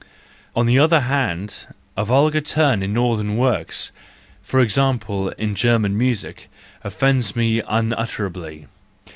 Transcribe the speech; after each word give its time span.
—On 0.55 0.65
the 0.65 0.79
other 0.79 1.01
hand, 1.01 1.67
a 1.95 2.03
vulgar 2.03 2.41
turn 2.41 2.81
in 2.81 2.91
northern 2.91 3.37
works, 3.37 3.91
for 4.41 4.59
example 4.59 5.29
in 5.37 5.53
German 5.53 5.95
music, 5.95 6.49
offends 6.83 7.35
me 7.35 7.61
unutterably. 7.67 8.65